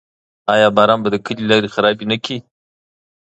[0.53, 2.37] آیا باران به د کلي لارې خرابې نه کړي؟